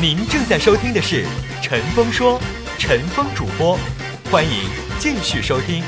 [0.00, 1.24] 您正在收听的是
[1.62, 2.40] 《陈峰说》，
[2.78, 3.78] 陈峰主播，
[4.30, 4.50] 欢迎
[4.98, 5.84] 继续收听。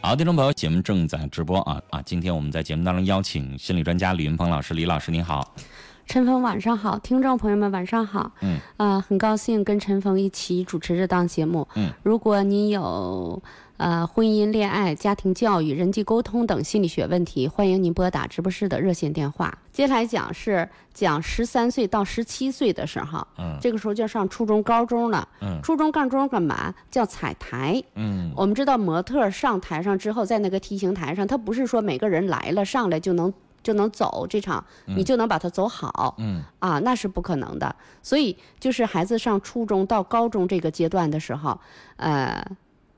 [0.00, 2.00] 好，听众朋友，节目正在直播啊啊！
[2.02, 5.56] 今天我们在节目当中邀请心理专家李云鹏老师，李老师您好。
[6.06, 8.30] 陈峰晚上好，听众朋友们晚上好。
[8.42, 11.66] 嗯，啊，很高兴跟陈峰一起主持这档节目。
[11.74, 13.42] 嗯，如果你有
[13.78, 19.56] 呃婚姻、恋爱、家庭教育、人际沟通等心理学问题，欢迎您拨打直播室的热线电话。
[19.72, 25.26] 接下来讲是讲十三岁到十七岁的时候，嗯这个时候就要上初中、高中了。
[25.40, 26.74] 嗯初中、高中干嘛？
[26.90, 27.82] 叫彩排。
[27.94, 36.16] 嗯我们知道模特儿上台上之后，在那个 T 形台上，他不是说每个人来了上来就能就能走这场，你就能把它走好。
[36.18, 37.76] 嗯啊，那是不可能的。
[38.02, 41.58] 所以就是孩子上初中到高中这个阶段的时候，
[41.96, 42.44] 呃，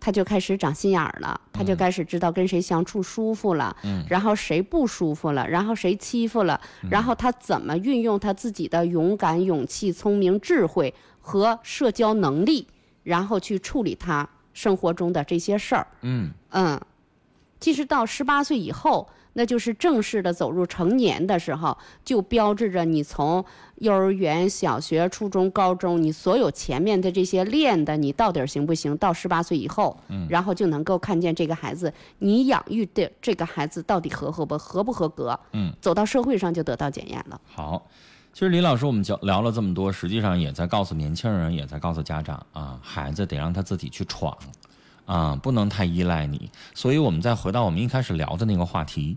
[0.00, 4.02] 他就开始长心眼儿了，他就开始知道跟谁相处舒服了，嗯。
[4.08, 6.58] 然后谁不舒服了，然后谁欺负了，
[6.91, 12.66] 然后他怎么运用他自己的勇敢、勇气、聪明、智慧和社交能力，
[13.02, 15.86] 然后去处理他生活中的这些事儿。
[16.00, 16.30] 嗯。
[16.50, 16.80] 嗯，
[17.60, 23.45] 其实到十八岁以后，那就是正式的走入成年的时候，就标志着你从
[23.77, 28.97] 幼儿园、小学、初中、高中，你所有前面的这些练的，你到底行不行？
[28.97, 35.39] 到十八岁以后，嗯然后就能够看见这个孩子，你养育的这个孩子到底合合不合不合格？
[35.53, 37.41] 嗯，走到社会上就得到检验了。
[37.44, 37.87] 好。
[38.33, 44.39] 其实李老师，我们聊聊了这么多，实际上也在告诉年轻人，也在告诉家长啊，孩子得让他自己去闯，
[45.11, 46.48] 啊，不能太依赖你。
[46.72, 49.16] 所以，我们再回到我们一开始聊的那个话题，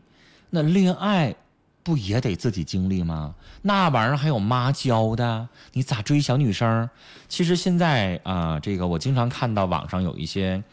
[0.49, 1.35] 那恋爱
[1.83, 3.35] 不也得自己经历吗？
[3.61, 6.89] 那玩意儿还有妈教的，你咋追小女生？
[7.29, 10.63] 其实现在啊、这个我经常看到网上有一些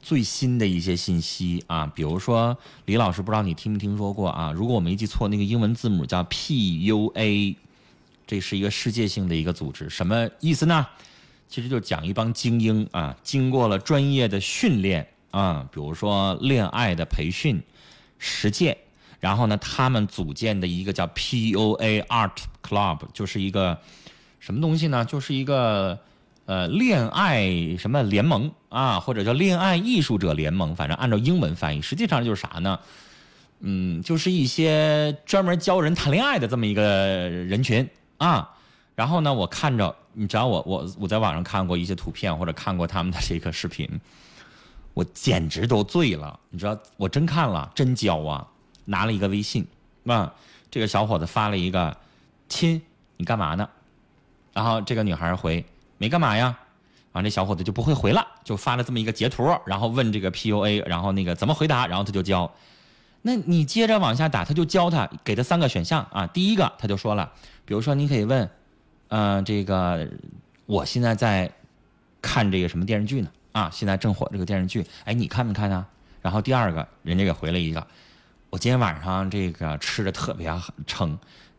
[0.00, 2.56] 最新的一些信息啊，比如说
[2.86, 4.52] 李老师，不知道你听没听说过啊？
[4.52, 7.56] 如果我没记错，那个英文字母叫 PUA，
[8.26, 10.86] 这是一个世界性的一个组织，什么意思呢？
[11.52, 17.62] 其实就讲一帮精英啊，经过了专业的训练啊，比如说恋爱的培训、
[18.18, 18.74] 实践，
[19.20, 23.78] 然后呢，他们组建的一个叫 POA Art Club，就是一个
[24.40, 25.04] 什么东西呢？
[25.04, 25.98] 就是一个
[26.46, 32.80] 呃恋爱什么联盟啊，或者叫恋爱艺术者联盟，反正按照英文翻译，实际上就是啥呢？
[33.60, 36.82] 嗯，就是一些专门教人谈恋爱的这么一个
[37.28, 38.48] 人群啊。
[38.94, 43.88] 然后呢，我看着，你知道我我我在网上看过一些图片，或者看过他们的这个视频，
[44.94, 46.38] 我简直都醉了。
[46.50, 48.46] 你知道，我真看了，真教啊！
[48.84, 49.66] 拿了一个微信，
[50.06, 50.32] 啊，
[50.70, 51.96] 这个小伙子发了一个
[52.48, 52.82] “亲，
[53.16, 53.68] 你干嘛呢？”
[54.52, 55.64] 然后这个女孩回
[55.98, 56.58] ：“没干嘛呀。”
[57.12, 62.50] 完，这小伙子就不会回了，就发了这么一个截图，然后问这个 PUA，然后那个怎么回答，然后他就教。
[63.20, 66.26] 那你接着往下打，他就教他，给他三个选项啊。
[66.26, 67.30] 第一个他就说了，
[67.66, 68.50] 比如说你可以问，
[69.12, 70.08] 呃，这个
[70.64, 71.52] 我现在在
[72.22, 73.28] 看这个什么电视剧呢？
[73.52, 75.86] 啊，现在正火这个电视剧，哎，你看没看啊？
[76.22, 77.86] 然后第二个人家给回了一个，
[78.48, 80.50] 我今天晚上这个吃的特别
[80.86, 81.18] 撑，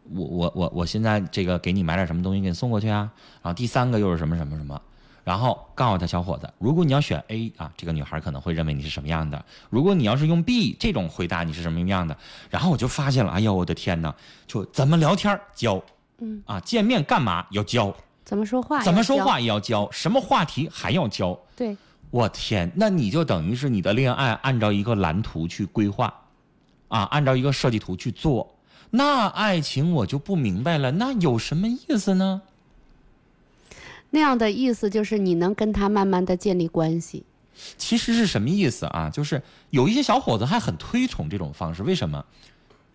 [0.09, 3.12] 我我我我现在这个给你买点什么东西给你送过去啊？
[3.44, 4.81] 然后第三个又是什么什么什么？
[5.24, 9.38] 然后告诉他小伙子，如果你要选 A 啊，这个女孩可能会认为你是什么样的；
[9.69, 12.18] 如果你要是用 B 这种回答，你是什么样的？
[12.50, 14.16] 然后我就发现了，哎呦我的天哪！
[14.47, 15.80] 就怎么聊天教，
[16.23, 18.81] 嗯啊，见面干嘛要教，怎么说话？
[18.81, 19.17] 怎么说？
[19.17, 21.38] 话也要教，什么话题还要教。
[21.56, 21.75] 对，
[22.09, 26.13] 我天，那你就等于是你的恋爱按照一个蓝图去规划，
[26.88, 28.56] 啊，按照一个设计图去做，
[28.89, 32.41] 那爱情我就不明白了，那有什么意思呢？
[34.12, 37.25] 那样的意思就是你能跟他慢慢的建立关系。
[37.78, 39.09] 其实是什么意思啊？
[39.09, 42.23] 就是有一些小伙子还很推崇这种方式，为什么？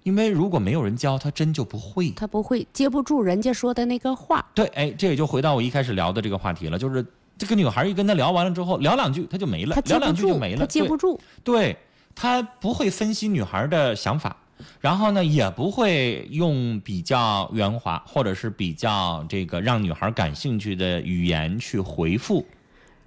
[0.09, 2.11] 因为如果没有人教，他真就不会。
[2.13, 4.43] 他不会接不住人家说的那个话。
[4.55, 7.05] 对，哎，这也就回到我一开始聊的这个话题了，就是
[7.37, 11.21] 这个女孩一跟他聊完了之后，聊两句他就没了他，聊两句就没，了，他接不住。
[11.45, 11.77] 对，
[12.15, 14.35] 他不会分析女孩的想法，
[14.81, 22.47] 然后呢，也不会用比较圆滑或者是比较这个让女孩感兴趣的语言去回复。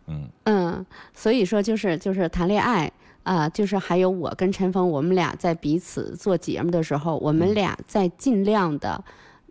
[0.05, 0.85] 嗯嗯，
[1.15, 2.91] 所以说就是就是谈恋爱
[3.23, 9.03] 啊、就是还有我跟陈峰，我们俩在彼此做节目的时候，我们俩在尽量的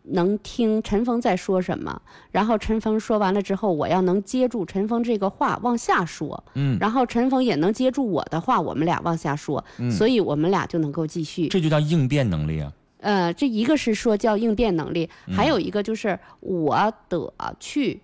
[0.02, 2.00] 能听陈峰在说什么，
[2.32, 11.48] 然后陈峰说完了之后，我要能接住陈峰这个话往下说，嗯，然后陈峰也能接住我的话，我们俩往下说，所以我们俩就能够继续。
[11.48, 12.72] 这就叫应变能力啊。
[13.00, 17.98] 呃，这一个是说叫应变能力，还有一个就是我得去，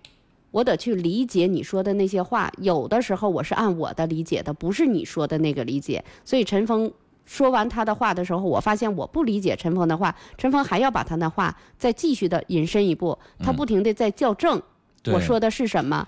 [0.51, 2.51] 我得去理解你说的那些话。
[2.57, 6.03] 有的时候我是按我的理解的，不是你说的那个理解。
[6.23, 6.91] 所以陈峰
[7.25, 14.61] 说完他的话的时候，我发现我不理解陈峰的话，陈峰还要把他的话再继续的引申一步，他不停的在校正
[15.05, 16.07] 我说的是什么。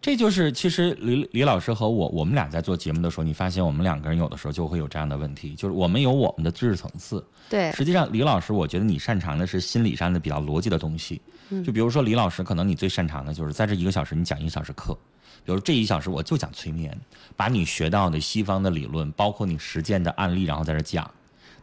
[0.00, 7.24] 这就是其实李李老师和我，我们俩在做节目的时候，你发现我们两个人有的时候就会有这样的问题，就是我们有我们的知识层次。
[7.48, 11.20] 对，实际上，李老师，我觉得你擅长的是心理上的比较逻辑的东西。
[11.64, 14.96] 就比如说，李老师可能你最擅长的就是在这一个小时你讲一个小时课，
[15.44, 16.96] 比如这一小时我就讲催眠，
[17.36, 21.08] 把你学到的西方的理论，包括你实践的案例，然后在这讲。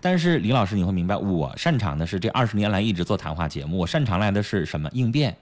[0.02, 5.36] 但是李老师，你会明白，我擅长的是这二十年来一直做谈话节目，我擅长来的是什么应变。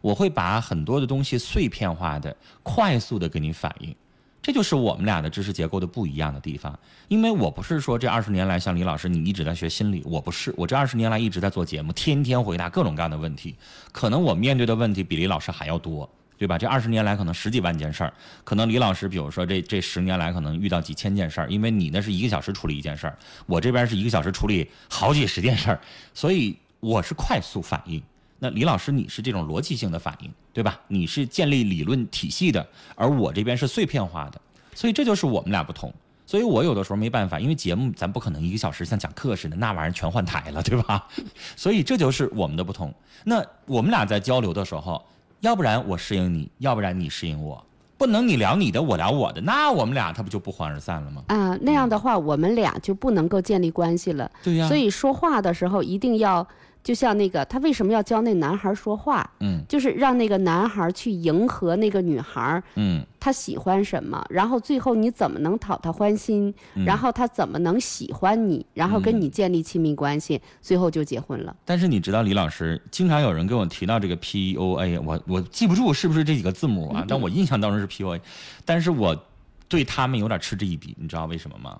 [0.00, 3.94] 我会把很多的东西碎片化的、快速的给你反应，
[4.42, 6.78] 这就是我们俩的知识结构的不一样的地方。
[7.08, 13.54] 因为我不是说这二十年来像李老师你一直在学心理，我不是，我这二十年来一直在做节目，天天回答各种各样的问题，
[13.92, 16.08] 可能我面对的问题比李老师还要多。
[16.38, 16.58] 对吧？
[16.58, 18.12] 这二十年来可能十几万件事儿，
[18.44, 23.16] 可能李老师，比如说这这十年来可能遇到几千件事儿，因为你那是一个小时处理一件事儿，
[23.46, 25.80] 我这边是一个小时处理好几十件事儿，
[26.12, 28.02] 所以我是快速反应。
[28.38, 30.78] 那李老师，你是这种逻辑性的反应，对吧？
[30.88, 34.40] 你是建立理论体系的，而我这边是碎片化的，
[34.74, 35.92] 所以这就是我们俩不同。
[36.28, 41.06] 所以我有的时候没办法，因为节目咱不可能一个小时像讲课似的，那玩意儿全换台了，对吧？
[41.54, 42.92] 所以这就是我们的不同。
[43.22, 45.02] 那我们俩在交流的时候，
[45.40, 47.64] 要不然我适应你，要不然你适应我，
[47.96, 51.22] 不能你聊你的，我聊我的，那我们俩他不就不欢而散了吗？
[51.28, 54.28] 啊、那样的话，我们俩就不能够建立关系了。
[54.42, 56.46] 对呀所以说话的时候一定要，
[56.86, 59.28] 就像那个他为什么要教那男孩说话？
[59.40, 71.56] 嗯就是让那个男孩去迎合那个女孩，嗯他喜欢什么，然后最后你怎么能讨他欢心，嗯然后他怎么能喜欢你，然后跟你建立亲密关系，最后就结婚了。
[71.64, 77.04] 但是你知道，李老师经常有人跟我提到这个 PUA，我我记不住是不是这几个字母啊？
[77.08, 78.20] 但我印象当中是 PUA，
[78.64, 79.20] 但是我
[79.68, 81.76] 对他们有点嗤之以鼻，你知道为什么吗？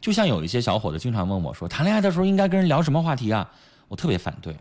[0.00, 3.46] 就像有一些小伙子经常问我说，谈恋爱的时候应该跟人聊什么话题啊？
[3.92, 4.56] 我特别反对，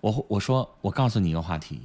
[0.00, 1.80] 我我说我告诉你一个话题，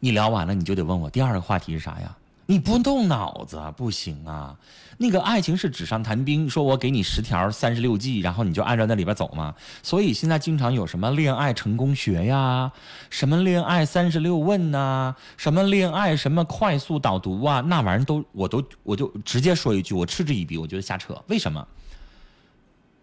[0.00, 2.16] 你聊完了你就得问我第二个话题是啥呀？
[2.46, 4.56] 你不动脑子不行啊！
[4.98, 9.54] 那个爱情是纸上谈兵，说我给你十条三十六计，然后你就按照那里边走嘛。
[9.80, 12.72] 所以现在经常有什么恋爱成功学呀，
[13.08, 21.16] 什么恋爱三十六问呐、什么恋爱什么快速导读啊，那玩意儿都我都我就直接说一句，我嗤之以鼻，我觉得瞎扯。
[21.28, 21.64] 为什么？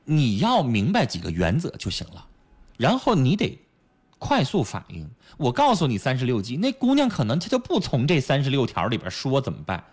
[0.03, 2.25] 你要明白几个原则就行了，
[2.77, 3.59] 然后你得
[4.19, 5.09] 快速反应。
[5.37, 9.83] 我告诉你三十六计，那姑娘可能她就不从这三十六条里边说怎么办？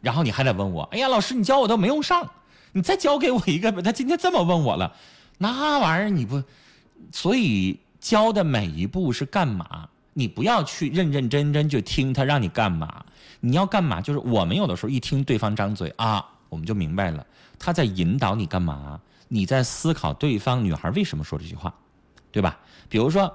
[0.00, 2.26] 然后你还得问我，哎呀，老师你教我都没用上，
[2.72, 3.82] 你再教给我一个吧。
[3.82, 4.96] 他今天这么问我了，
[5.36, 6.42] 那玩意儿你不，
[7.12, 9.88] 所以教的每一步是干嘛？
[10.14, 13.04] 你不要去认认真真就听他让你干嘛，
[13.40, 14.00] 你要干嘛？
[14.00, 17.24] 就是我们有的时候一听对方张嘴啊，我们就明白了
[17.58, 21.72] 他在引导你干嘛，你在思考对方女孩为什么说这句话，
[22.32, 22.58] 对吧？
[22.88, 23.32] 比如说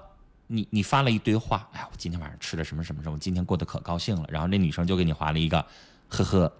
[0.47, 5.65] 你你发了一堆话，哎呀，我今天晚上吃了什么什么什么，我今天过得可高兴了，然后那女生就给你划了一个
[6.07, 6.51] 呵呵，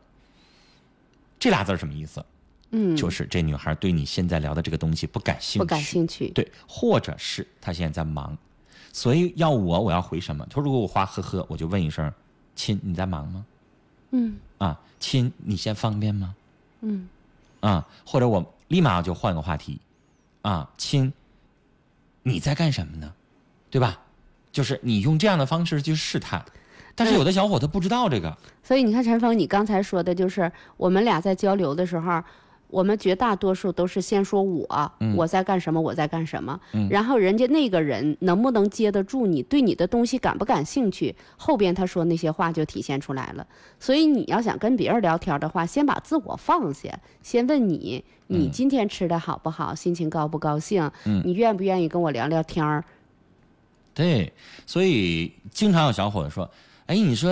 [1.40, 2.26] 这俩字什么意思？
[2.72, 6.30] 嗯，就是这女孩对你现在聊的这个东西不感兴趣，不感兴趣。
[6.32, 8.36] 对，或者是她现在在忙，
[8.92, 10.46] 所以要我我要回什么？
[10.48, 12.12] 她说如果我划呵呵，我就问一声，
[12.56, 13.46] 亲你在忙吗？
[14.12, 16.36] 嗯啊，亲你现在方便吗？
[16.82, 17.08] 嗯
[17.60, 19.80] 啊，或者我立马就换个话题，
[20.42, 21.14] 啊，亲
[22.28, 23.14] 你在干什么呢？
[23.70, 24.00] 对吧？
[24.52, 26.44] 就是你用这样的方式去试探，
[26.96, 32.24] 但是有的小伙子不知道这个，所以你看，陈峰，你刚才说的就是我们俩在交流的时候，
[32.68, 43.46] 我们绝大多数都是先说我，我在干什么，我在干什么，然后人家那个人能不能接得住你，对你的东西感不感兴趣，后边他说那些话就体现出来了。
[43.80, 50.90] 所以你要想跟别人聊天的话，先把自我放下，先问你，你今天吃的好不好，心情高不高兴，
[51.24, 52.84] 你愿不愿意跟我聊聊天儿？
[53.94, 54.34] 对，
[54.66, 56.50] 所以经常有小伙子说
[56.88, 57.32] ：“哎，你说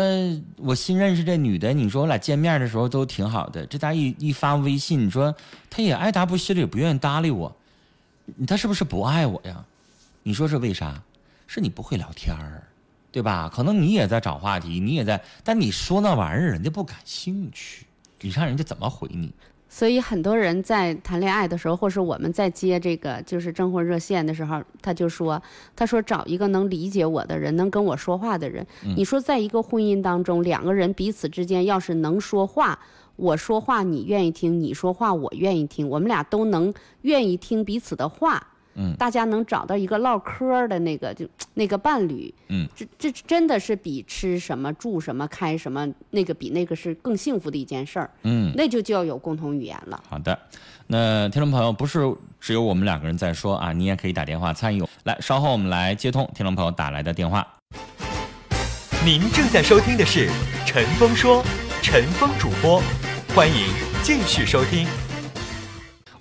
[0.58, 5.34] 我新认识这女的，你说我俩见面的时候都挺好的，这家一一发微信，你说
[5.70, 7.56] 她也爱答不理，也不愿意搭理我，
[8.48, 9.64] 她是不是不爱我呀？
[10.24, 11.00] 你说是为啥？
[11.46, 12.64] 是你不会聊天儿，
[13.12, 13.48] 对吧？
[13.54, 17.86] 可能你也在找话题，你也在，但你说那玩意儿人家不感兴趣，
[18.22, 19.32] 你让人家怎么回你？
[19.74, 25.42] 所以很多人在谈恋爱的时候，或是我们在接这个就是征婚热线的时候，他就说，
[25.76, 28.64] 他说找一个能理解我的人，能跟我说话的人。
[28.96, 32.78] 你说在一个婚姻当中，两个人彼此之间要是能说话，
[33.16, 38.50] 我说话你愿意听，你说话我愿意听，我们俩都能愿意听彼此的话。
[38.76, 50.02] 嗯大家能找到一个唠嗑的那个就 那个伴侣，嗯，这这真的是比吃什么住什么开什么那个比那个是更幸福的一件事儿，嗯，那就就要有共同语言了。
[50.10, 50.38] 好的。
[50.86, 54.84] 那听众朋友，不是只有我们两个人在说啊，你也可以打电话参与。
[55.06, 57.48] 来，稍后我们来接通听众朋友打来的电话。
[59.06, 60.28] 您正在收听的是
[60.66, 61.42] 《陈峰说》，
[61.82, 62.82] 陈峰主播，
[63.34, 63.68] 欢迎
[64.04, 65.13] 继续收听。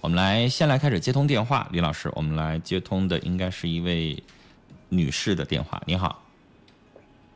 [0.02, 4.20] 我们来先来开始接通电话，李老师，我们来接通的应该是一位
[4.88, 5.80] 女士的电话。
[5.86, 6.20] 你好，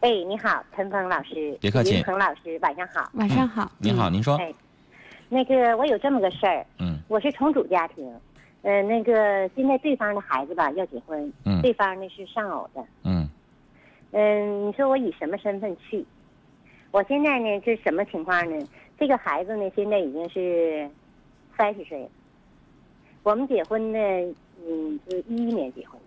[0.01, 1.93] 哎，你好，陈峰老师，别客气。
[1.93, 3.09] 陈鹏老师，晚上好。
[3.15, 4.53] 晚上好，你好，您说，哎，
[5.29, 6.99] 那个我有这么个事儿，嗯。
[7.07, 8.13] 我是重组家庭，
[8.63, 11.63] 呃，那个现在对方的孩子吧要结婚，嗯。
[11.63, 13.31] 对方呢是丧偶的，嗯。
[14.11, 16.05] 嗯、你说我以什么身份去？
[16.91, 18.67] 我现在呢是什么情况呢？
[18.99, 20.91] 这个孩子呢现在已经是
[21.57, 22.09] 三十岁了，
[23.27, 23.99] 我们结婚呢，
[24.65, 26.07] 嗯，是一一年结婚的，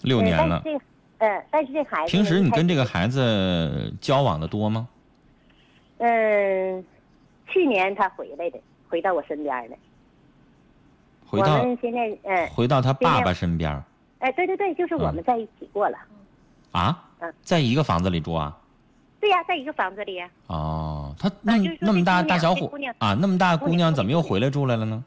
[0.00, 0.62] 六年了。
[0.64, 4.88] 呃但是这呃，但是这孩子平时你跟这个孩子交往的多吗？
[5.98, 6.82] 嗯，
[7.48, 9.76] 去年他回来的，回到我身边的。
[11.26, 13.84] 回到们现在，嗯，回到他爸爸身边儿
[14.20, 15.98] 哎，对对对，就是我们在一起过了。
[16.70, 18.56] 啊嗯，在一个房子里住啊？
[19.20, 25.04] 对呀、在一个房子里呀、哦，他那么就是那么大大小伙啊，那么大姑娘怎么又回来住来了呢？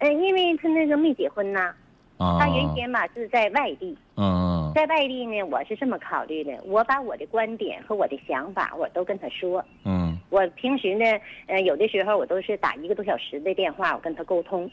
[0.00, 1.72] 嗯，因为他那个没结婚呐，
[2.18, 9.64] 啊，他原先吧是在外地，嗯在外地呢，我是这么考虑的，我把我的观点和我的想法我都跟他说。
[9.84, 11.04] 嗯我平时呢，
[11.46, 14.70] 呃，有的时候我都是打一个多小时的电话，我跟他沟通。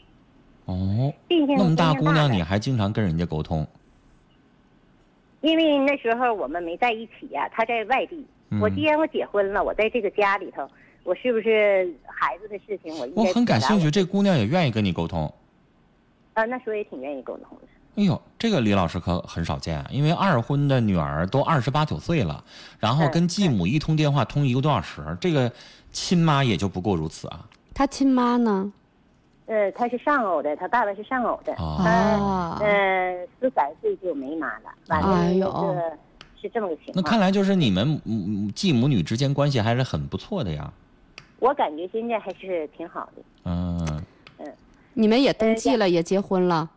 [0.66, 3.66] 哦，毕竟那么大姑娘你还经常跟人家沟通？
[5.40, 8.24] 因为那时候我们没在一起呀、他在外地。
[8.50, 10.66] 嗯我既然我结婚了，我在这个家里头，
[11.08, 15.32] 我是不是孩子的事情我应该我很感兴趣，这姑娘也愿意跟你沟通。
[16.34, 17.64] 啊，那时候也挺愿意沟通的。
[17.96, 22.44] 哎呦，这个李老师可很少见啊，因为二婚的女儿都二十八九岁了，
[22.78, 25.50] 然后嗯跟继母一通电话通一个多小时，这个
[25.92, 27.48] 亲妈也就不过如此啊。
[27.72, 28.70] 他亲妈呢？
[29.46, 35.96] 呃，他是丧偶的，他爸爸是丧偶的，啊，呃十三岁就没妈了，完了
[36.40, 36.96] 是这么个情况。
[36.96, 40.70] 那看来就是你们嗯继母女之间关系还是很不错的呀。
[41.38, 43.22] 我感觉现在还是挺好的。
[43.44, 44.04] 嗯
[44.38, 44.46] 嗯，
[44.94, 46.68] 你们也登记了，也结婚了，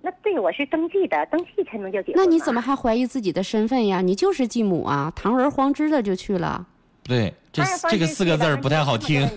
[0.00, 2.16] 那对我是登记的，登记才能叫结婚。
[2.16, 2.60] 那你怎么？
[2.60, 4.00] 还怀疑自己的身份呀？
[4.00, 6.64] 你就是继母啊，堂而皇之的就去了，
[7.02, 9.28] 对，这哎这个四个字儿不太好听，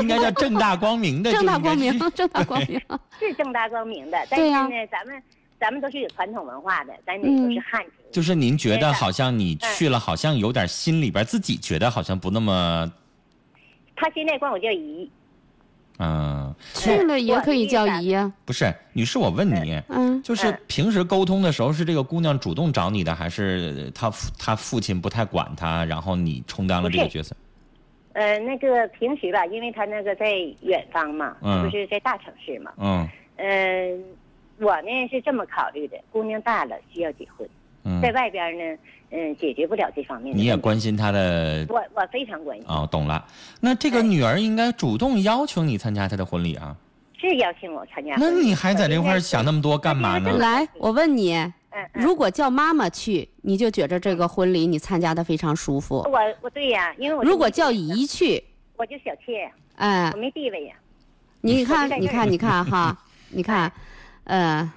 [0.00, 2.80] 应该叫正大光明的，正大光明， 正大光明。
[3.20, 5.22] 是正大光明的， 但是呢，咱们
[5.60, 7.90] 咱们都是有传统文化的，咱得嗯都是汉族。
[8.10, 12.92] 就是您觉得好像你去了，好像有点心里边自己觉得好像不那么，
[14.02, 15.08] 他现在管我叫姨，
[15.98, 20.58] 嗯，去了也可以叫姨呀，不是，女士，我问你，嗯，就是嗯。
[20.66, 27.36] 平时沟通的时候，是这个姑娘主动找你的，还是她父她父亲不太管她，然后你充当了这个角色？
[28.14, 30.32] 呃，那个平时吧，因为她那个在
[30.62, 33.08] 远方嘛，嗯不是在大城市嘛，嗯。
[33.36, 34.04] 嗯、
[34.58, 37.48] 我呢是这么考虑的，姑娘大了需要结婚，
[38.00, 38.78] 在嗯，外边呢，
[39.10, 43.24] 嗯、解决不了这方面你也关心她的我我非常关心，哦，懂了。
[43.60, 46.76] 那这个哎女儿应该主动要求你参加她的婚礼啊？
[47.20, 48.30] 是邀请我参加那。
[48.30, 50.32] 你还在这块儿想那么多干嘛呢？
[50.38, 51.36] 来，我问你，
[51.92, 58.42] 如果叫妈妈去，你就觉着这个婚礼你参加的非常舒服；我我对呀，因为我如果叫姨去，
[58.76, 60.74] 我就小妾呀，哎我，没地位呀。
[61.40, 62.98] 你看 你看，你看哈，
[63.30, 63.70] 你看，
[64.24, 64.72] 呃，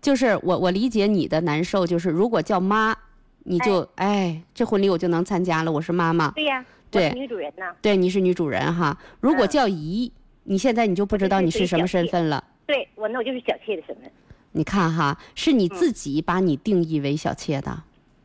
[0.00, 2.96] 就是我我理解你的难受，就是如果叫妈，
[3.44, 7.74] 你就哎，这婚礼我就能参加了，我是妈妈，对呀，我对女主人呐。
[7.82, 8.96] 对，你是女主人哈。
[9.20, 10.10] 如果嗯叫姨，
[10.44, 12.42] 你现在你就不知道你是什么身份了。
[12.66, 14.10] 对我那我就是小妾的身份。
[14.52, 17.82] 你看哈，是你自己把你定义为小妾的，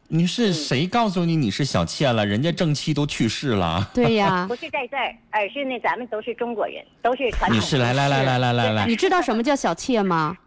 [0.08, 2.26] 你是谁告诉你你是小妾了？
[2.26, 3.90] 人家正妻都去世了。
[3.94, 4.56] 对呀 不。
[4.56, 7.58] 是在这儿，而是呢，咱们都是中国人，都是传统。
[7.58, 10.38] 你是，来来来来来来来，你知道什么叫小妾吗？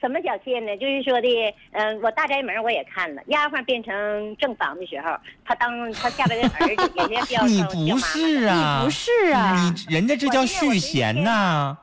[0.00, 0.76] 什么小妾呢？
[0.76, 1.28] 就是说的，
[1.72, 11.76] 嗯、我大宅门我也看了，丫鬟变成正房的时候，他当他下边的儿子，人家叫你不是啊，你不是啊，你人家这叫续弦呐、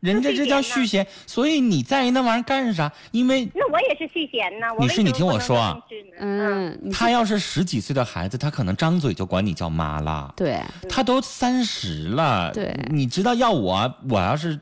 [0.00, 2.90] 人家这叫续弦，所以你在意那玩意儿干啥？
[3.10, 4.66] 因为那我也是续弦呢。
[4.78, 5.78] 我女士你听我说啊
[6.18, 10.32] 嗯，他要是十几岁的孩子，他可能张嘴就管你叫妈了。
[10.34, 14.58] 对，他都三十了，对你知道要我，我要是，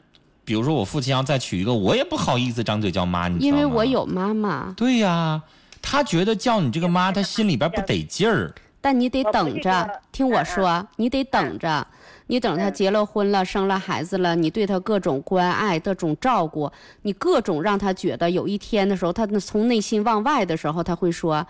[0.49, 3.55] 比如说我父亲要再娶一个，我也不好意思张嘴叫妈，你知道吗？
[3.55, 3.85] 因为我。
[3.85, 5.43] 有妈妈，对呀、
[5.83, 8.51] 他觉得叫你这个妈，他心里边不得劲儿。
[8.81, 11.87] 但你得我不是等着说，听我嗯说，你得等着。
[12.29, 21.47] 你等他嗯结了婚了，生了孩子了，你对他各种关爱、各种照顾，你各种让他觉得有一天的时候，他从内心往外的时候，他会说。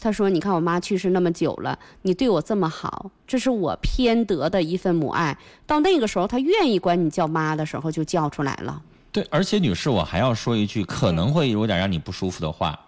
[0.00, 5.36] 他说：“你看我妈去世那么久了，你对我这么好，这是我偏得的一份母爱。
[5.66, 8.82] 到那个时候，他愿意管你叫妈的时候，就叫出来了。
[9.12, 12.78] 对，而且女士，我还要说一句可能会有点让你不舒服的话，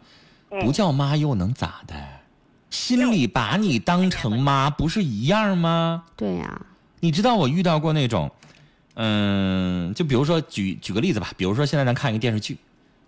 [0.50, 1.95] 嗯不叫妈又能咋的？
[2.71, 6.04] 心里把你当成妈，不是一样吗？
[6.16, 6.61] 对呀、
[7.00, 8.31] 你知道我遇到过那种，
[8.95, 12.57] 嗯，就比如说举举个例子吧，比如说现在咱看一个电视剧，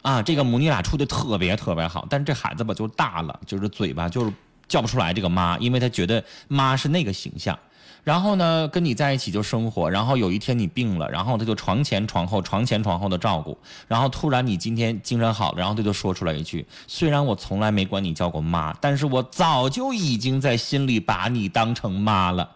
[0.05, 4.31] 啊，这个母女俩处的特别特别好，但是这孩子吧就大了，就是嘴巴就是
[4.69, 7.59] 叫不出来这个妈，因为他觉得妈是那个形象。
[8.03, 13.57] 然后呢，跟你在一起就生活，然后有一天你病了，然后他就床前床后、床前床后的照顾，
[13.89, 22.47] 然后突然你今天精神好了，然后他就说出来一句：“虽然我从来没管你叫过妈，但是我早就已经在心里把你当成妈了。”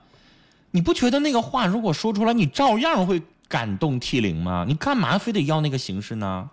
[0.72, 4.66] 你不觉得那个话如果说出来，你照样会感动涕零吗？
[4.68, 6.50] 你干嘛非得要那个形式呢？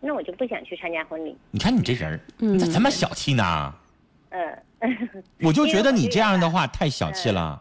[0.00, 1.36] 那我就不想去参加婚礼。
[1.50, 3.74] 你看你这人儿，嗯你咋这么小气呢？
[4.30, 4.58] 嗯，
[5.42, 7.60] 我就觉得你这样的话太小气了。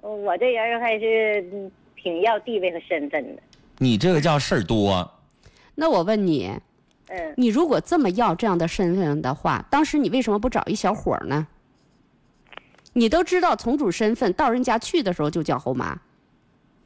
[0.00, 3.42] 我这人还是嗯挺要地位和身份的。
[3.78, 5.10] 你这个叫事儿多。
[5.74, 6.50] 那我问你，
[7.08, 11.46] 嗯，你如果这么要这样的身份的话，当时你为什么不找一小伙儿呢？
[12.92, 15.98] 你都知道从主身份到人家去的时候就叫后妈，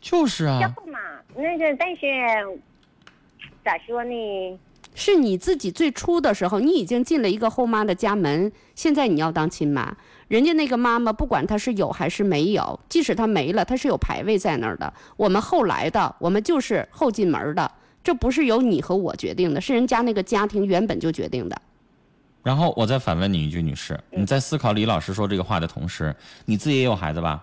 [0.00, 0.60] 就是啊。
[0.60, 1.00] 叫后妈，
[1.34, 2.06] 那个但是
[3.64, 4.58] 咋说呢？
[4.98, 9.94] 是你自己最初的时候，你已经进了一个后妈的家门，现在你要当亲妈，
[10.26, 14.90] 人家那个妈妈不管她是有还是没有，即使她没了，她是有排位在那儿的。
[15.18, 17.70] 我们后来的，我们就是后进门的，
[18.02, 21.60] 这不是由你和我决定的，是人家那个家庭原本就决定的。
[22.42, 27.42] 然后我再反问你一句，女士，你在思考李老师说这个话的同时，你自己也有孩子吧？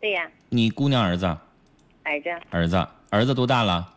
[0.00, 1.26] 对呀，你姑娘儿子，
[2.04, 3.92] 儿子儿子，儿子多大了？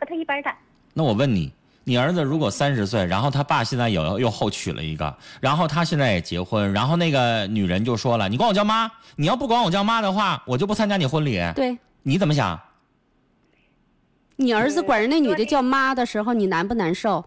[0.00, 0.58] 和他一般大。
[0.92, 1.52] 那我问你，
[1.90, 11.40] 你儿子如果三十岁，然后他爸现在有又后娶了一个，然后他现在也结婚，然后那个女人就说了：“你管我叫妈，你要不管我叫妈的话，我就不参加你婚礼。
[11.56, 12.56] 对”你怎么想？
[14.36, 17.24] 你儿子嗯管人那女的叫妈的时候，你难不难受？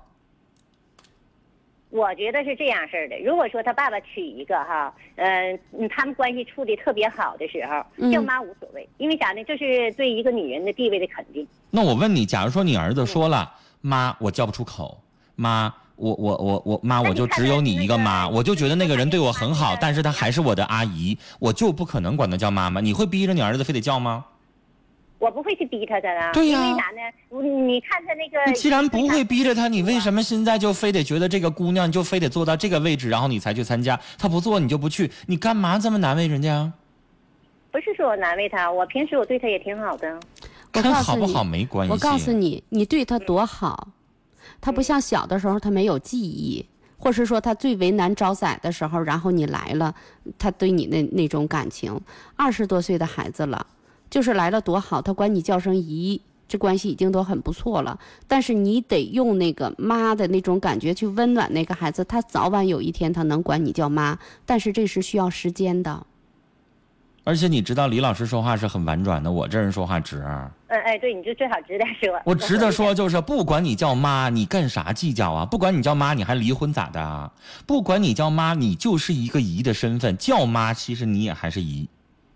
[1.90, 3.18] 我觉得是这样式儿的。
[3.20, 9.44] 如果说他爸爸娶一个哈，嗯、嗯，他们关系处的特别好的时候，嗯叫妈无所谓，因为啥呢？
[9.44, 11.46] 这是对一个女人的地位的肯定。
[11.70, 13.52] 那我问你，假如说你儿子说了
[13.86, 14.98] ：“妈，我叫不出口，
[15.36, 22.80] 妈，我我我我妈，我就只有你一个妈，我就觉得那个人对我很好，但是她还是我的阿姨，我就不可能管她叫妈妈。
[22.80, 24.24] 你会逼着你儿子非得叫吗？
[25.20, 27.66] 我不会去逼他的啊，对呀因为啥呢？
[27.66, 34.00] 你看他那个，你既然不会逼着他，你为什么现在就非得觉得这个姑娘就非得做到这个位置，然后你才去参加？
[34.18, 36.74] 她不做你就不去，你干嘛这么难为人家啊？
[37.72, 40.20] 不是说我难为他，我平时我对他也挺好的。
[40.76, 41.92] 我跟好不好没关系。
[41.92, 43.90] 我告诉你，你对他多好，
[44.60, 46.66] 他不像小的时候他没有记忆，
[46.98, 49.94] 或是说他最为难招宰的时候，然后你来了，
[50.40, 52.00] 他对你那那种感情。
[52.36, 53.66] 二十多岁的孩子了，
[54.10, 58.00] 就是来了多好，他管你叫声姨，这关系已经都很不错了。
[58.28, 66.06] 但是你得用那个妈的那种感觉去温暖那个孩子，他早晚有一天他能管你叫妈，但是这是需要时间的。
[67.26, 70.26] 而且你知道李老师说话是很婉转的，我这人说话直。
[70.74, 72.20] 嗯，哎，对，你就最好直点说。
[72.26, 75.46] 我直的说，就是不管你叫妈，你干啥计较啊？
[75.46, 77.32] 不管你叫妈，你还离婚咋的啊？
[77.68, 81.88] 不管你叫妈，你就是一个姨的身份，叫妈其实你也还是姨，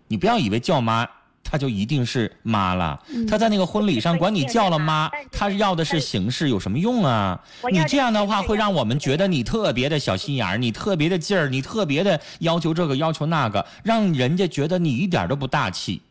[0.06, 1.04] 你不要以为叫妈。
[1.50, 7.40] 她就一定是妈了，她在那个婚礼上管你叫了妈，她要的是形式，有什么用啊？
[7.72, 16.02] 你这样的话会让我们觉得你特别的小心眼儿，你特别的劲儿，你特别的要求这个要求那个，让人家觉得你一点都不大气，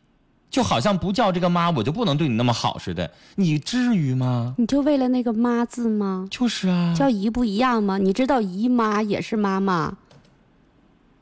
[0.49, 4.55] 就好像不叫这个妈，我就不能对你那么好似的，你至于吗？
[4.57, 6.27] 你就为了那个妈字吗？
[6.31, 7.97] 就是啊，叫姨不一样吗？
[7.97, 9.97] 你知道姨妈也是妈妈。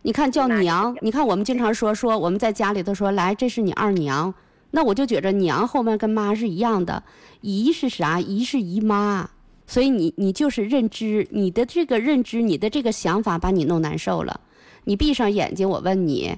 [0.03, 4.31] 你看叫娘，你看我们经常说说我们在家里头说来这是你二娘，
[4.69, 7.01] 那我就觉着娘后面跟妈是一样的，
[7.41, 8.19] 姨是啥？
[8.21, 9.27] 姨是姨妈，
[9.65, 14.39] 所以你你就是认知，你的这个认知，你的这个想法把你弄难受了。
[14.83, 16.38] 你闭上眼睛，我问你，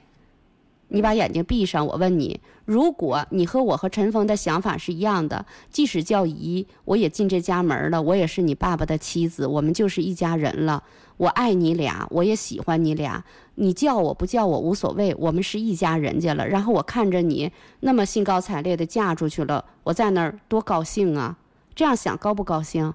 [0.89, 10.81] 你把眼睛闭上，我问你，如果你和我和陈峰的想法是一样的，即使叫姨，我也进这家门了，我也是你爸爸的妻子，我们就是一家人了。
[11.17, 13.23] 我爱你俩，我也喜欢你俩，
[13.55, 16.47] 你叫我不叫我无所谓，我们是一家人家了。
[16.47, 21.37] 然后我看着你那么兴高采烈的嫁出去了，我在那儿多高兴啊！
[21.73, 22.93] 这样想高不高兴？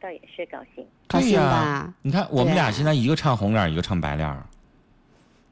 [0.00, 0.84] 倒也是高兴。
[1.06, 1.94] 高兴吧？
[2.02, 4.44] 你看我们俩现在一个唱红脸儿，一个唱白脸儿。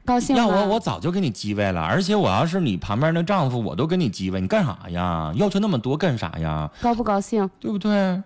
[0.07, 0.37] 高兴？
[0.37, 5.33] 要我我早就给你机位了，而且我要是你旁边那丈夫，我都给你机位，你干啥呀？
[5.35, 6.71] 要求那么多干啥呀？
[6.81, 7.49] 高不高兴？
[7.59, 8.23] 对不对？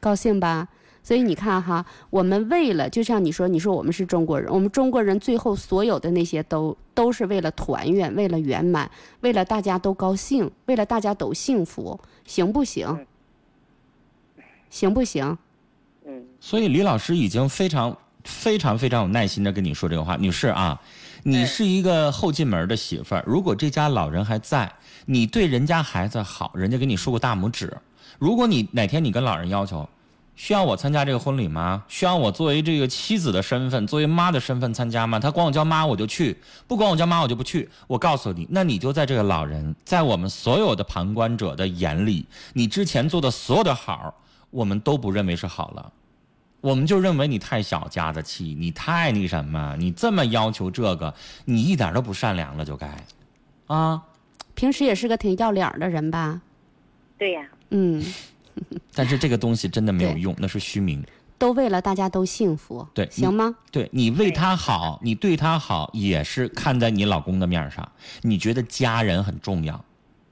[0.00, 0.66] 高兴吧？
[1.04, 8.90] 所以你看哈，我们为了就像你说，你说我们是中国人，我们中国人最后所有的那些都都是为了团圆，为了圆满，
[9.20, 13.06] 为了大家都高兴，为了大家都幸福，行不行？
[14.68, 15.38] 行不行？
[16.06, 20.80] 嗯所以李老师已经非常非常非常有耐心的跟你说这个话，女士啊，
[21.22, 24.72] 你嗯是一个后进门的媳妇儿，如果这家老人还在，
[25.06, 27.76] 你对人家孩子好，人家给你竖个大拇指。
[28.18, 29.88] 如果你哪天你跟老人要求，
[30.36, 31.84] 需要我参加这个婚礼吗？
[31.88, 35.18] 需要我作为这个妻子的身份，作为妈的身份参加吗？
[35.18, 37.68] 他管我叫妈我就去，不管我叫妈我就不去。
[37.86, 44.14] 我告诉你，那你就在这个老人，在我们所有的旁观者的眼里，你之前做的所有的好，
[44.50, 45.92] 我们都不认为是好了。
[46.60, 53.04] 我们就认为你太小家子气，你太那什么，你这么要求这个，你一点都不善良了，就该，
[53.66, 54.02] 啊！
[54.54, 56.40] 平时也是个挺要脸儿的人吧？
[57.16, 58.04] 对呀、嗯，
[58.94, 61.02] 但是这个东西真的没有用，那是虚名。
[61.38, 63.54] 都为了大家都幸福，对行吗？
[63.70, 69.82] 对你为他好，你对他好，也是看在你老公的面上，你觉得家人很重要，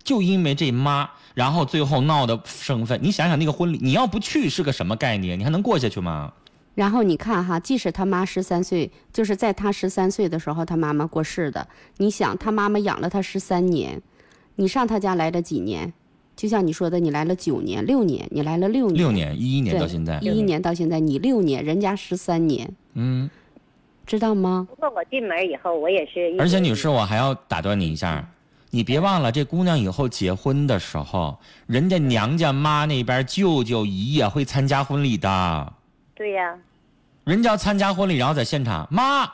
[0.09, 5.39] 就因为这妈，然后最后闹的生分，你想想那个婚礼，你要不去是个什么概念？
[5.39, 6.33] 你还能过下去吗？
[6.75, 11.69] 然后你看哈，即使他妈十三岁，就是在他十三岁的时候，他妈妈过世的。
[11.99, 14.01] 你想，他妈妈养了他十三年，
[14.57, 15.93] 你上他家来了几年？
[16.35, 23.29] 就像你说的，你来了九年、六年，你来了六年，六年，一一年到现在一，一年到现在，你六年，人家十三年，嗯。
[24.07, 24.67] 知道吗？
[24.71, 26.35] 不过我进门以后，我也是。
[26.39, 28.27] 而且女士，我还要打断你一下，
[28.71, 35.73] 你别忘了，这姑娘以后结婚的时候，人家娘家妈那边舅舅姨也会参加婚礼的。
[36.15, 36.55] 对呀、
[37.25, 39.31] 人家要参加婚礼，然后在现场，妈，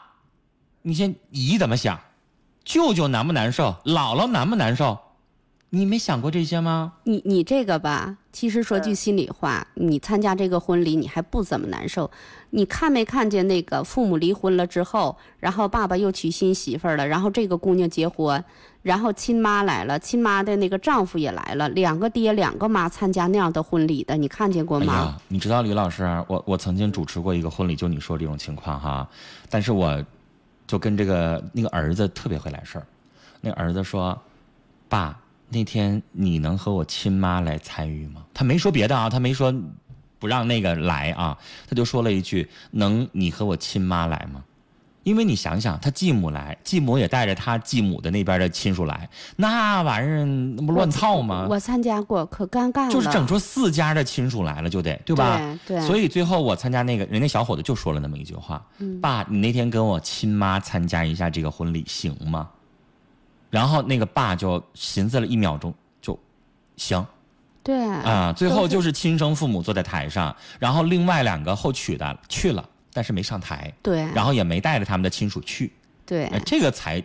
[0.82, 1.98] 你先姨怎么想？
[2.64, 3.74] 舅舅难不难受？
[3.84, 4.98] 姥姥难不难受？
[5.74, 6.92] 你没想过这些吗？
[7.02, 12.10] 你你这个吧，其实说句心里话，你参加这个婚礼，你还不怎么难受。
[12.50, 18.42] 你看没看见那个父母离婚了之后，然后爸爸又娶新媳妇儿了，然后这个姑娘结婚，
[18.82, 25.16] 然后亲妈来了，亲妈的那个丈夫也来了，两个爹两个妈参加那样的婚礼的，你看见过吗？
[25.18, 29.08] 哎，你知道李老师，我我曾经主持过一个婚礼，就你说这种情况哈，
[29.50, 30.00] 但是我
[30.66, 32.86] 就跟这个那个儿子特别会来事儿，
[33.40, 34.16] 那个儿子说，
[34.88, 35.18] 爸，
[35.54, 38.24] 那天你能和我亲妈来参与吗？
[38.34, 39.54] 他没说别的啊，他没说
[40.18, 41.38] 不让那个来啊，
[41.68, 44.42] 他就说了一句，能你和我亲妈来吗？
[45.04, 51.46] 因为你想想，他继母来，继母也带着他继母的那边的亲属来，那玩意儿那不乱套吗？
[51.48, 52.90] 我参加过，可尴尬了。
[52.90, 55.36] 就是整出四家的亲属来了，就得对吧？
[55.66, 62.48] 对对所以最后我参加那个人家小伙子就说了那么一句话：“嗯爸，你那天跟我亲妈参加一下这个婚礼行吗？”
[63.54, 66.18] 然后那个爸就寻思了一秒钟，就
[66.76, 67.06] 行
[67.62, 68.34] 对啊。
[68.36, 75.72] 最后就是亲生父母坐在台上，然后另外两个后娶的去了，但是没上台，对，然后也没带着他们的亲属去，
[76.04, 77.00] 对哎，这个才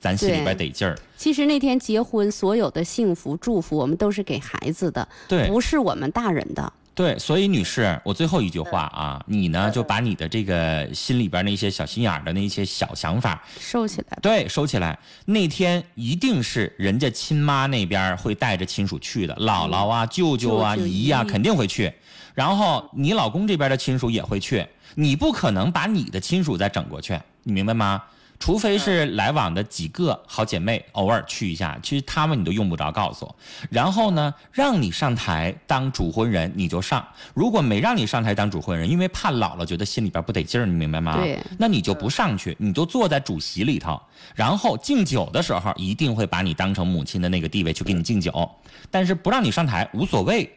[0.00, 0.98] 咱心里边得劲儿。
[1.16, 6.72] 其实那天结婚，所有的幸福祝福，我们都是给孩子的，对，不是我们大人的。
[6.94, 14.18] 对，所以女士，我最后一句话啊，你呢就把你的这个心里边那些小心眼儿的那些小想法，收起来。
[14.22, 14.96] 对，收起来。
[15.24, 21.92] 那天一定是人家亲妈那边会带着亲属去的，姥姥啊、舅舅啊、姨呀、姨肯定会去。
[22.32, 28.02] 然后你老公这边的亲属也会去，你不可能把你的亲属再整过去，你明白吗？
[28.38, 33.36] 除非是来往的几个好姐妹偶尔去一下，其实他们你都用不着告诉我。
[33.70, 37.00] 然后呢，让你上台当主婚人，你就上；
[37.32, 41.16] 如果没让你上台当主婚人，因为怕姥姥觉得心里边不得劲儿，你明白吗？
[41.16, 41.38] 对。
[41.58, 44.00] 那你就不上去，你就坐在主席里头，
[44.34, 48.50] 然后敬酒的时候一定会把你当成母亲的那个地位去给你敬酒，
[48.90, 50.50] 但是不让你上台无所谓，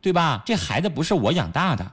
[0.00, 0.42] 对吧？
[0.46, 1.90] 这孩子不是我养大的，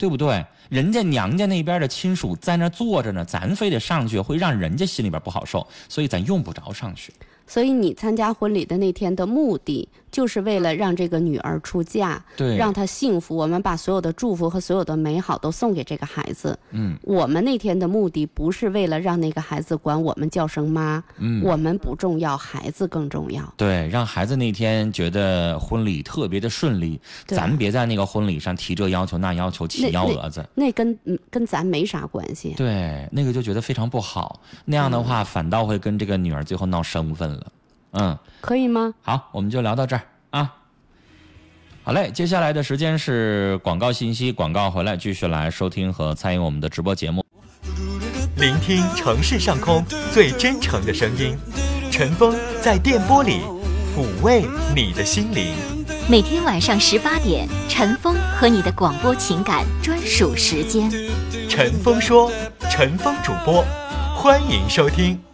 [0.00, 0.42] 对不对？
[0.70, 7.12] 人家娘家那边的亲属在那坐着呢，咱非得上去，会让人家心里边不好受，所以咱用不着上去。
[7.50, 13.36] 所以你参加婚礼的那天的目的，就是为了让这个女儿出嫁，对让她幸福。
[13.36, 16.56] 我们把所有的祝福和所有的美好都送给这个孩子。
[16.70, 23.52] 嗯，我们那天的目的不是为了让那个孩子管我们叫声妈，嗯我们不重要，孩子更重要。
[23.56, 30.48] 对，让孩子那天觉得婚礼特别的顺利，对咱别在那个婚礼上提这要求那要求，起幺蛾子。
[30.54, 32.54] 那跟嗯跟咱没啥关系。
[32.56, 37.39] 对，那个就觉得非常不好，那样的话反倒会跟这个女儿最后闹生分了。
[37.92, 38.94] 嗯，可以吗？
[39.02, 40.54] 好，我们就聊到这儿啊。
[41.82, 47.24] 好嘞，接下来的时间是广告信息，广告回来继续来收听和参与我们的直播节目。
[48.36, 51.36] 聆听城市上空最真诚的声音。
[51.90, 53.40] 陈峰在电波里
[53.94, 55.54] 抚慰你的心灵。
[56.08, 60.90] 每天晚上十八点，陈峰和你的广播情感专属时间。
[61.48, 62.30] 陈峰说，
[62.70, 63.64] 陈峰主播，
[64.14, 65.29] 欢迎收听。